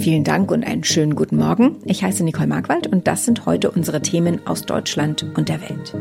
[0.00, 1.76] Vielen Dank und einen schönen guten Morgen.
[1.84, 5.94] Ich heiße Nicole Markwald und das sind heute unsere Themen aus Deutschland und der Welt.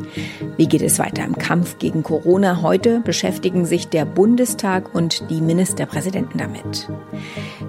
[0.56, 2.62] Wie geht es weiter im Kampf gegen Corona?
[2.62, 6.88] Heute beschäftigen sich der Bundestag und die Ministerpräsidenten damit.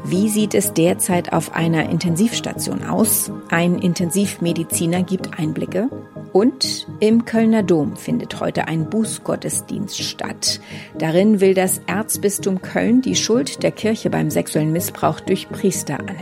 [0.04, 3.32] Wie sieht es derzeit auf einer Intensivstation aus?
[3.48, 5.88] Ein Intensivmediziner gibt Einblicke.
[6.32, 10.60] Und im Kölner Dom findet heute ein Bußgottesdienst statt.
[10.96, 16.19] Darin will das Erzbistum Köln die Schuld der Kirche beim sexuellen Missbrauch durch Priester anerkennen.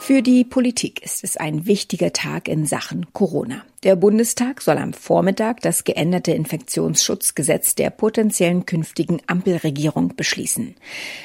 [0.00, 3.62] Für die Politik ist es ein wichtiger Tag in Sachen Corona.
[3.84, 10.74] Der Bundestag soll am Vormittag das geänderte Infektionsschutzgesetz der potenziellen künftigen Ampelregierung beschließen.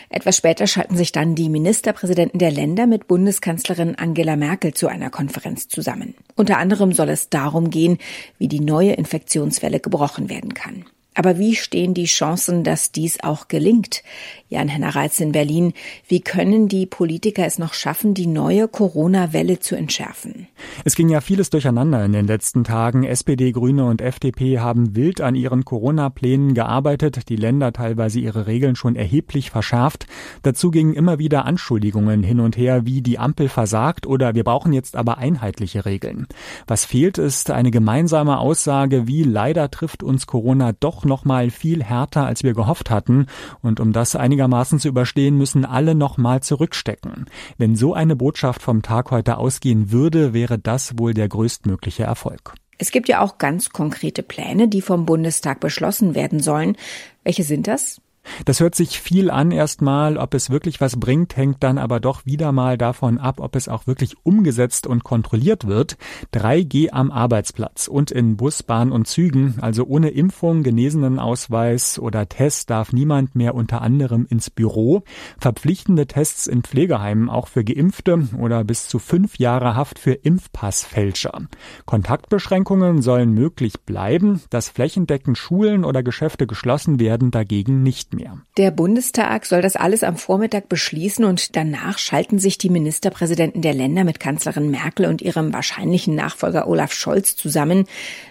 [0.10, 5.10] Etwas später schalten sich dann die Ministerpräsidenten der Länder mit Bundeskanzlerin Angela Merkel zu einer
[5.10, 6.14] Konferenz zusammen.
[6.36, 7.98] Unter anderem soll es darum gehen,
[8.38, 10.86] wie die neue Infektionswelle gebrochen werden kann.
[11.16, 14.04] Aber wie stehen die Chancen, dass dies auch gelingt?
[14.50, 15.74] Jan-Henner Reitz in Berlin.
[16.08, 20.48] Wie können die Politiker es noch schaffen, die neue Corona-Welle zu entschärfen?
[20.84, 23.04] Es ging ja vieles durcheinander in den letzten Tagen.
[23.04, 28.76] SPD, Grüne und FDP haben wild an ihren Corona-Plänen gearbeitet, die Länder teilweise ihre Regeln
[28.76, 30.06] schon erheblich verschärft.
[30.44, 34.74] Dazu gingen immer wieder Anschuldigungen hin und her, wie die Ampel versagt oder wir brauchen
[34.74, 36.28] jetzt aber einheitliche Regeln.
[36.68, 41.84] Was fehlt, ist eine gemeinsame Aussage, wie leider trifft uns Corona doch noch mal viel
[41.84, 43.28] härter, als wir gehofft hatten.
[43.62, 47.26] Und um das einigermaßen zu überstehen, müssen alle noch mal zurückstecken.
[47.58, 52.56] Wenn so eine Botschaft vom Tag heute ausgehen würde, wäre das wohl der größtmögliche Erfolg.
[52.78, 56.76] Es gibt ja auch ganz konkrete Pläne, die vom Bundestag beschlossen werden sollen.
[57.24, 58.02] Welche sind das?
[58.46, 62.26] Das hört sich viel an erstmal, ob es wirklich was bringt, hängt dann aber doch
[62.26, 65.98] wieder mal davon ab, ob es auch wirklich umgesetzt und kontrolliert wird.
[66.34, 72.70] 3G am Arbeitsplatz und in Bus, Bahn und Zügen, also ohne Impfung, Genesenenausweis oder Test
[72.70, 75.04] darf niemand mehr unter anderem ins Büro.
[75.38, 81.44] Verpflichtende Tests in Pflegeheimen auch für Geimpfte oder bis zu fünf Jahre Haft für Impfpassfälscher.
[81.86, 88.42] Kontaktbeschränkungen sollen möglich bleiben, dass flächendeckend Schulen oder Geschäfte geschlossen werden, dagegen nicht mehr.
[88.58, 93.74] Der Bundestag soll das alles am Vormittag beschließen und danach schalten sich die Ministerpräsidenten der
[93.74, 97.86] Länder mit Kanzlerin Merkel und ihrem wahrscheinlichen Nachfolger Olaf Scholz zusammen.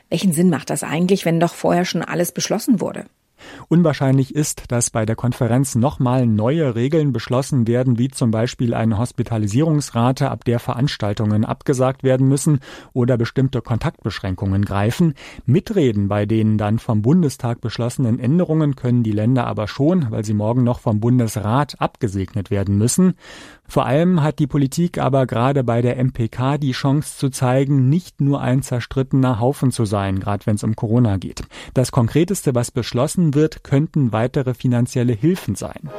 [0.09, 3.05] Welchen Sinn macht das eigentlich, wenn doch vorher schon alles beschlossen wurde?
[3.69, 8.99] Unwahrscheinlich ist, dass bei der Konferenz nochmal neue Regeln beschlossen werden, wie zum Beispiel eine
[8.99, 12.61] Hospitalisierungsrate, ab der Veranstaltungen abgesagt werden müssen
[12.93, 15.15] oder bestimmte Kontaktbeschränkungen greifen.
[15.47, 20.35] Mitreden bei den dann vom Bundestag beschlossenen Änderungen können die Länder aber schon, weil sie
[20.35, 23.15] morgen noch vom Bundesrat abgesegnet werden müssen.
[23.67, 28.21] Vor allem hat die Politik aber gerade bei der MPK die Chance zu zeigen, nicht
[28.21, 31.43] nur ein zerstrittener Haufen zu sein, gerade wenn es um Corona geht.
[31.73, 32.71] Das Konkreteste, was
[33.25, 35.91] beschlossen wird, könnten weitere finanzielle Hilfen sein.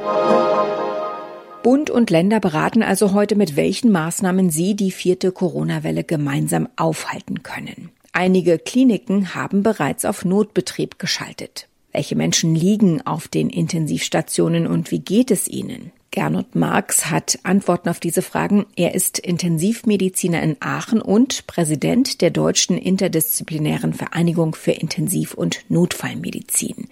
[1.62, 7.42] Bund und Länder beraten also heute, mit welchen Maßnahmen sie die vierte Corona-Welle gemeinsam aufhalten
[7.42, 7.90] können.
[8.12, 11.68] Einige Kliniken haben bereits auf Notbetrieb geschaltet.
[11.92, 15.92] Welche Menschen liegen auf den Intensivstationen und wie geht es ihnen?
[16.16, 18.64] Gernot Marx hat Antworten auf diese Fragen.
[18.74, 26.88] Er ist Intensivmediziner in Aachen und Präsident der Deutschen Interdisziplinären Vereinigung für Intensiv- und Notfallmedizin.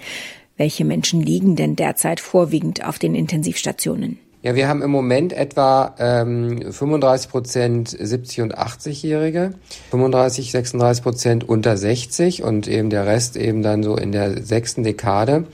[0.58, 4.18] Welche Menschen liegen denn derzeit vorwiegend auf den Intensivstationen?
[4.42, 9.54] Ja, wir haben im Moment etwa ähm, 35 Prozent 70- und 80-Jährige,
[9.90, 14.82] 35, 36 Prozent unter 60 und eben der Rest eben dann so in der sechsten
[14.82, 15.46] Dekade.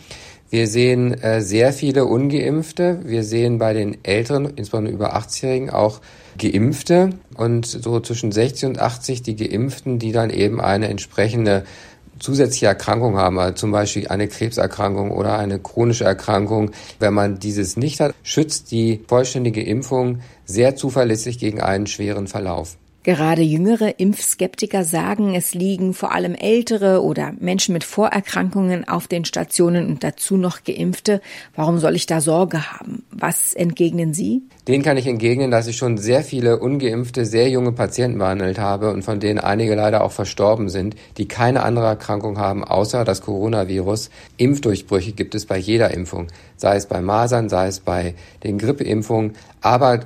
[0.50, 3.00] Wir sehen äh, sehr viele Ungeimpfte.
[3.04, 6.00] Wir sehen bei den Älteren, insbesondere über 80-Jährigen, auch
[6.38, 11.64] Geimpfte und so zwischen 60 und 80 die Geimpften, die dann eben eine entsprechende
[12.18, 16.72] zusätzliche Erkrankung haben, also zum Beispiel eine Krebserkrankung oder eine chronische Erkrankung.
[16.98, 22.76] Wenn man dieses nicht hat, schützt die vollständige Impfung sehr zuverlässig gegen einen schweren Verlauf.
[23.02, 29.24] Gerade jüngere Impfskeptiker sagen, es liegen vor allem ältere oder Menschen mit Vorerkrankungen auf den
[29.24, 31.22] Stationen und dazu noch geimpfte.
[31.56, 33.02] Warum soll ich da Sorge haben?
[33.10, 34.42] Was entgegnen Sie?
[34.68, 38.92] Den kann ich entgegnen, dass ich schon sehr viele ungeimpfte, sehr junge Patienten behandelt habe
[38.92, 43.22] und von denen einige leider auch verstorben sind, die keine andere Erkrankung haben außer das
[43.22, 44.10] Coronavirus.
[44.36, 46.26] Impfdurchbrüche gibt es bei jeder Impfung,
[46.56, 48.14] sei es bei Masern, sei es bei
[48.44, 49.32] den Grippeimpfungen.
[49.60, 50.00] Aber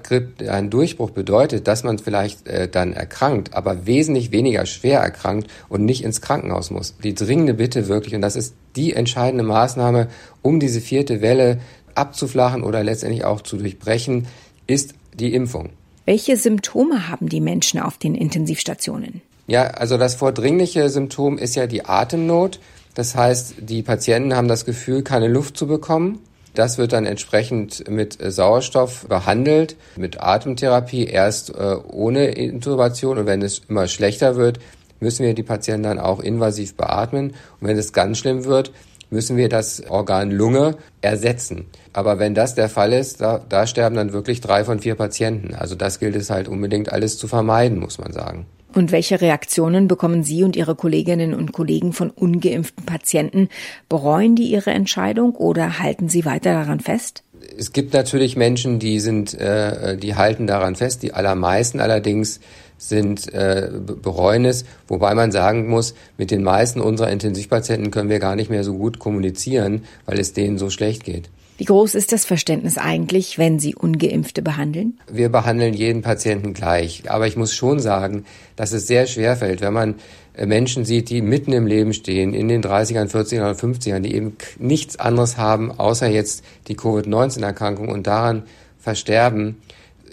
[0.49, 5.85] ein Durchbruch bedeutet, dass man vielleicht äh, dann erkrankt, aber wesentlich weniger schwer erkrankt und
[5.85, 6.95] nicht ins Krankenhaus muss.
[7.03, 10.09] Die dringende Bitte wirklich, und das ist die entscheidende Maßnahme,
[10.43, 11.61] um diese vierte Welle
[11.95, 14.27] abzuflachen oder letztendlich auch zu durchbrechen,
[14.67, 15.71] ist die Impfung.
[16.05, 19.23] Welche Symptome haben die Menschen auf den Intensivstationen?
[19.47, 22.61] Ja, also das vordringliche Symptom ist ja die Atemnot.
[22.95, 26.21] Das heißt, die Patienten haben das Gefühl, keine Luft zu bekommen.
[26.55, 33.19] Das wird dann entsprechend mit Sauerstoff behandelt, mit Atemtherapie, erst äh, ohne Intubation.
[33.19, 34.61] Und wenn es immer schlechter wird,
[35.01, 37.35] müssen wir die Patienten dann auch invasiv beatmen.
[37.61, 38.73] Und wenn es ganz schlimm wird,
[39.11, 41.67] müssen wir das Organ Lunge ersetzen.
[41.93, 45.55] Aber wenn das der Fall ist, da, da sterben dann wirklich drei von vier Patienten.
[45.55, 48.47] Also das gilt es halt unbedingt alles zu vermeiden, muss man sagen.
[48.75, 53.49] Und welche Reaktionen bekommen Sie und Ihre Kolleginnen und Kollegen von ungeimpften Patienten?
[53.89, 57.23] Bereuen die ihre Entscheidung oder halten Sie weiter daran fest?
[57.57, 61.03] Es gibt natürlich Menschen, die sind, äh, die halten daran fest.
[61.03, 62.41] Die allermeisten allerdings
[62.77, 68.19] sind äh, bereuen es, wobei man sagen muss, mit den meisten unserer Intensivpatienten können wir
[68.19, 71.31] gar nicht mehr so gut kommunizieren, weil es denen so schlecht geht.
[71.57, 74.99] Wie groß ist das Verständnis eigentlich, wenn Sie ungeimpfte behandeln?
[75.11, 77.09] Wir behandeln jeden Patienten gleich.
[77.09, 78.25] Aber ich muss schon sagen,
[78.57, 79.95] dass es sehr schwer fällt, wenn man
[80.35, 84.17] äh, Menschen sieht, die mitten im Leben stehen, in den 30ern, 40ern oder 50ern, die
[84.17, 88.43] eben nichts anderes haben, außer jetzt die Covid-19-Erkrankung und daran
[88.81, 89.63] versterben.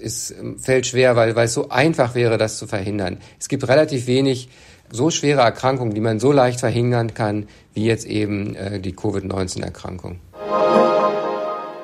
[0.04, 3.18] Es ähm, fällt schwer, weil, weil es so einfach wäre, das zu verhindern.
[3.40, 4.50] Es gibt relativ wenig
[4.92, 10.20] so schwere Erkrankungen, die man so leicht verhindern kann, wie jetzt eben äh, die Covid-19-Erkrankung.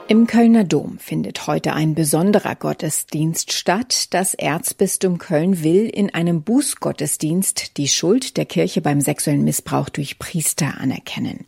[0.09, 4.05] Im Kölner Dom findet heute ein besonderer Gottesdienst statt.
[4.11, 10.17] Das Erzbistum Köln will in einem Bußgottesdienst die Schuld der Kirche beim sexuellen Missbrauch durch
[10.17, 11.45] Priester anerkennen.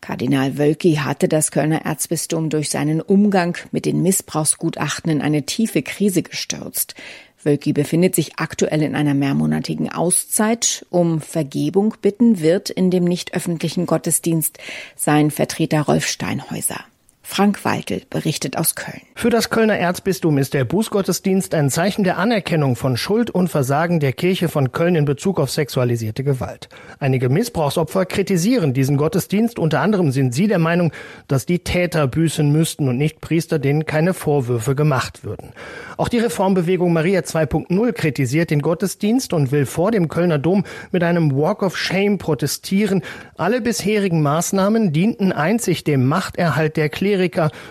[0.00, 5.82] Kardinal Wölki hatte das Kölner Erzbistum durch seinen Umgang mit den Missbrauchsgutachten in eine tiefe
[5.82, 6.94] Krise gestürzt.
[7.42, 10.86] Wölki befindet sich aktuell in einer mehrmonatigen Auszeit.
[10.90, 14.58] Um Vergebung bitten wird in dem nicht öffentlichen Gottesdienst
[14.94, 16.84] sein Vertreter Rolf Steinhäuser.
[17.30, 19.02] Frank Waltel berichtet aus Köln.
[19.14, 24.00] Für das Kölner Erzbistum ist der Bußgottesdienst ein Zeichen der Anerkennung von Schuld und Versagen
[24.00, 26.70] der Kirche von Köln in Bezug auf sexualisierte Gewalt.
[26.98, 29.58] Einige Missbrauchsopfer kritisieren diesen Gottesdienst.
[29.58, 30.90] Unter anderem sind sie der Meinung,
[31.28, 35.52] dass die Täter büßen müssten und nicht Priester, denen keine Vorwürfe gemacht würden.
[35.98, 41.04] Auch die Reformbewegung Maria 2.0 kritisiert den Gottesdienst und will vor dem Kölner Dom mit
[41.04, 43.02] einem Walk of Shame protestieren.
[43.36, 47.17] Alle bisherigen Maßnahmen dienten einzig dem Machterhalt der Kleriker,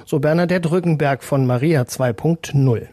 [0.05, 2.87] so Bernadette Rückenberg von Maria 2.0.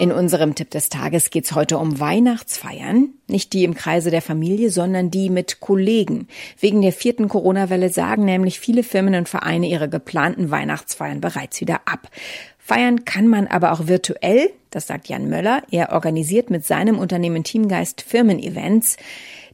[0.00, 3.10] In unserem Tipp des Tages geht's heute um Weihnachtsfeiern.
[3.26, 6.26] Nicht die im Kreise der Familie, sondern die mit Kollegen.
[6.58, 11.82] Wegen der vierten Corona-Welle sagen nämlich viele Firmen und Vereine ihre geplanten Weihnachtsfeiern bereits wieder
[11.84, 12.08] ab.
[12.56, 15.64] Feiern kann man aber auch virtuell, das sagt Jan Möller.
[15.70, 18.96] Er organisiert mit seinem Unternehmen Teamgeist Firmen-Events.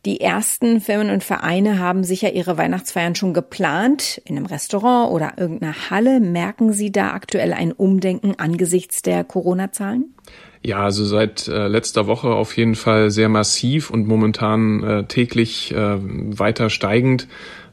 [0.05, 5.35] Die ersten Firmen und Vereine haben sicher ihre Weihnachtsfeiern schon geplant, in einem Restaurant oder
[5.37, 6.21] irgendeiner Halle.
[6.21, 10.15] Merken Sie da aktuell ein Umdenken angesichts der Corona-Zahlen?
[10.63, 15.73] Ja, also seit äh, letzter Woche auf jeden Fall sehr massiv und momentan äh, täglich
[15.73, 17.29] äh, weiter steigend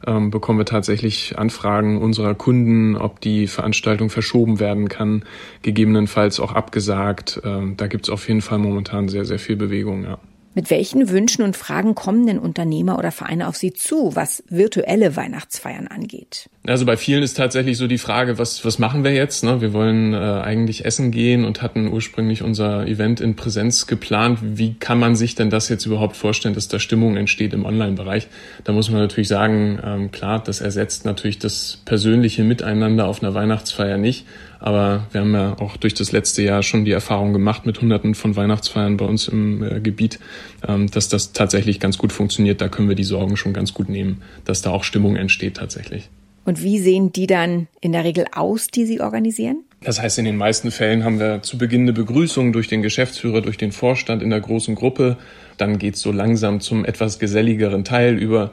[0.06, 5.24] ähm, bekommen wir tatsächlich Anfragen unserer Kunden, ob die Veranstaltung verschoben werden kann,
[5.62, 7.40] gegebenenfalls auch abgesagt.
[7.44, 10.18] Ähm, da gibt's auf jeden Fall momentan sehr, sehr viel Bewegung, ja.
[10.54, 15.16] Mit welchen Wünschen und Fragen kommen denn Unternehmer oder Vereine auf Sie zu, was virtuelle
[15.16, 16.48] Weihnachtsfeiern angeht?
[16.64, 19.42] Also bei vielen ist tatsächlich so die Frage, was, was machen wir jetzt?
[19.42, 19.60] Ne?
[19.60, 24.38] Wir wollen äh, eigentlich essen gehen und hatten ursprünglich unser Event in Präsenz geplant.
[24.42, 28.28] Wie kann man sich denn das jetzt überhaupt vorstellen, dass da Stimmung entsteht im Online-Bereich?
[28.62, 33.34] Da muss man natürlich sagen, ähm, klar, das ersetzt natürlich das persönliche Miteinander auf einer
[33.34, 34.24] Weihnachtsfeier nicht.
[34.64, 38.14] Aber wir haben ja auch durch das letzte Jahr schon die Erfahrung gemacht mit Hunderten
[38.14, 40.18] von Weihnachtsfeiern bei uns im äh, Gebiet,
[40.66, 42.62] ähm, dass das tatsächlich ganz gut funktioniert.
[42.62, 46.08] Da können wir die Sorgen schon ganz gut nehmen, dass da auch Stimmung entsteht tatsächlich.
[46.46, 49.64] Und wie sehen die dann in der Regel aus, die Sie organisieren?
[49.82, 53.42] Das heißt, in den meisten Fällen haben wir zu Beginn eine Begrüßung durch den Geschäftsführer,
[53.42, 55.18] durch den Vorstand in der großen Gruppe.
[55.58, 58.52] Dann geht's so langsam zum etwas geselligeren Teil über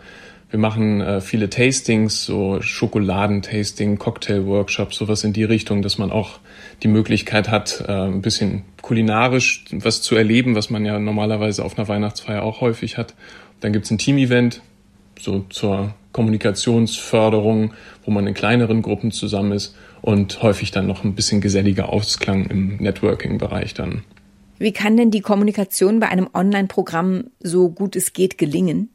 [0.51, 6.39] wir machen äh, viele Tastings, so Schokoladentasting, Cocktail-Workshops, sowas in die Richtung, dass man auch
[6.83, 11.77] die Möglichkeit hat, äh, ein bisschen kulinarisch was zu erleben, was man ja normalerweise auf
[11.77, 13.15] einer Weihnachtsfeier auch häufig hat.
[13.61, 14.61] Dann gibt's ein Team-Event,
[15.17, 21.15] so zur Kommunikationsförderung, wo man in kleineren Gruppen zusammen ist und häufig dann noch ein
[21.15, 24.03] bisschen geselliger Ausklang im Networking-Bereich dann.
[24.59, 28.89] Wie kann denn die Kommunikation bei einem Online-Programm so gut es geht gelingen?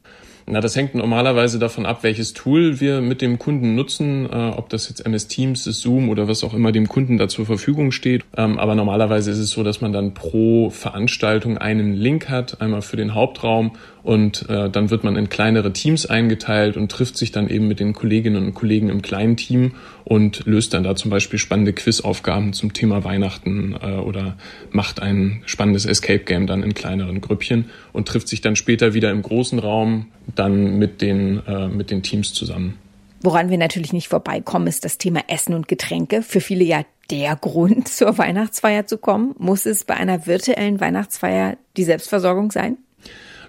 [0.49, 4.69] Na, das hängt normalerweise davon ab, welches Tool wir mit dem Kunden nutzen, äh, ob
[4.69, 7.91] das jetzt MS Teams ist, Zoom oder was auch immer dem Kunden da zur Verfügung
[7.91, 8.23] steht.
[8.37, 12.81] Ähm, aber normalerweise ist es so, dass man dann pro Veranstaltung einen Link hat, einmal
[12.81, 13.73] für den Hauptraum
[14.03, 17.81] und äh, dann wird man in kleinere Teams eingeteilt und trifft sich dann eben mit
[17.81, 19.73] den Kolleginnen und Kollegen im kleinen Team
[20.05, 24.37] und löst dann da zum Beispiel spannende Quizaufgaben zum Thema Weihnachten äh, oder
[24.71, 29.11] macht ein spannendes Escape Game dann in kleineren Grüppchen und trifft sich dann später wieder
[29.11, 30.05] im großen Raum
[30.39, 32.77] dann mit den, äh, mit den Teams zusammen.
[33.21, 36.21] Woran wir natürlich nicht vorbeikommen, ist das Thema Essen und Getränke.
[36.21, 39.35] Für viele ja der Grund, zur Weihnachtsfeier zu kommen.
[39.37, 42.77] Muss es bei einer virtuellen Weihnachtsfeier die Selbstversorgung sein?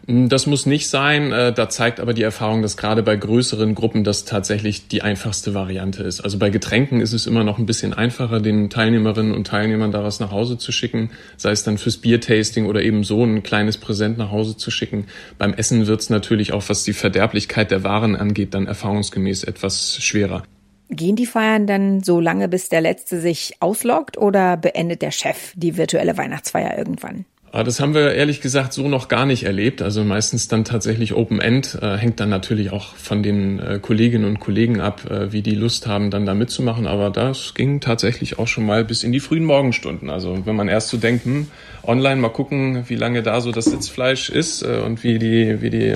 [0.07, 1.33] Hm, das muss nicht sein.
[1.33, 5.55] Äh, da zeigt aber die Erfahrung, dass gerade bei größeren Gruppen das tatsächlich die einfachste
[5.55, 6.21] Variante ist.
[6.21, 10.21] Also bei Getränken ist es immer noch ein bisschen einfacher, den Teilnehmerinnen und Teilnehmern daraus
[10.21, 14.19] nach Hause zu schicken, sei es dann fürs Biertasting oder eben so ein kleines Präsent
[14.19, 15.07] nach Hause zu schicken.
[15.39, 20.03] Beim Essen wird es natürlich auch, was die Verderblichkeit der Waren angeht, dann erfahrungsgemäß etwas
[20.03, 20.43] schwerer.
[20.91, 25.53] Gehen die Feiern dann so lange, bis der Letzte sich ausloggt oder beendet der Chef
[25.55, 27.27] die virtuelle Weihnachtsfeier irgendwann?
[27.51, 29.81] Aber das haben wir ehrlich gesagt so noch gar nicht erlebt.
[29.81, 34.27] Also meistens dann tatsächlich Open End, äh, hängt dann natürlich auch von den äh, Kolleginnen
[34.27, 36.87] und Kollegen ab, äh, wie die Lust haben, dann da mitzumachen.
[36.87, 40.11] Aber das ging tatsächlich auch schon mal bis in die frühen Morgenstunden.
[40.11, 41.47] Also wenn man erst so denkt, hm,
[41.83, 45.95] online mal gucken, wie lange da so das Sitzfleisch ist und wie die, wie die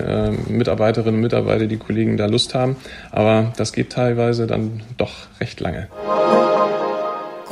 [0.48, 2.76] Mitarbeiterinnen und Mitarbeiter, die Kollegen da Lust haben.
[3.10, 5.88] Aber das geht teilweise dann doch recht lange.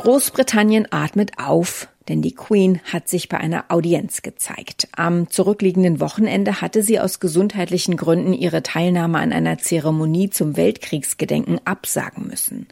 [0.01, 4.87] Großbritannien atmet auf, denn die Queen hat sich bei einer Audienz gezeigt.
[4.95, 11.61] Am zurückliegenden Wochenende hatte sie aus gesundheitlichen Gründen ihre Teilnahme an einer Zeremonie zum Weltkriegsgedenken
[11.65, 12.67] absagen müssen.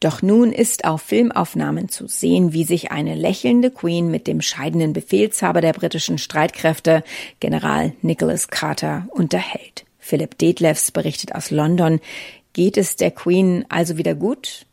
[0.00, 4.92] Doch nun ist auf Filmaufnahmen zu sehen, wie sich eine lächelnde Queen mit dem scheidenden
[4.92, 7.02] Befehlshaber der britischen Streitkräfte,
[7.40, 9.86] General Nicholas Carter, unterhält.
[9.98, 11.98] Philipp Detlefs berichtet aus London.
[12.52, 14.66] Geht es der Queen also wieder gut?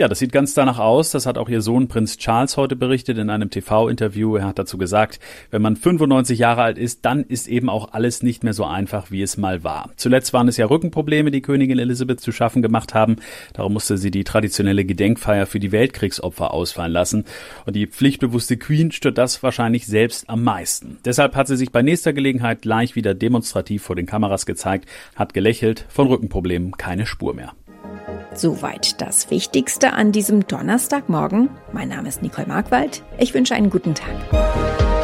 [0.00, 1.10] Ja, das sieht ganz danach aus.
[1.10, 4.34] Das hat auch ihr Sohn Prinz Charles heute berichtet in einem TV-Interview.
[4.36, 8.22] Er hat dazu gesagt, wenn man 95 Jahre alt ist, dann ist eben auch alles
[8.22, 9.90] nicht mehr so einfach, wie es mal war.
[9.96, 13.16] Zuletzt waren es ja Rückenprobleme, die Königin Elisabeth zu schaffen gemacht haben.
[13.52, 17.26] Darum musste sie die traditionelle Gedenkfeier für die Weltkriegsopfer ausfallen lassen.
[17.66, 20.96] Und die pflichtbewusste Queen stört das wahrscheinlich selbst am meisten.
[21.04, 25.34] Deshalb hat sie sich bei nächster Gelegenheit gleich wieder demonstrativ vor den Kameras gezeigt, hat
[25.34, 27.52] gelächelt, von Rückenproblemen keine Spur mehr.
[28.34, 31.50] Soweit das Wichtigste an diesem Donnerstagmorgen.
[31.72, 33.02] Mein Name ist Nicole Markwald.
[33.18, 34.99] Ich wünsche einen guten Tag.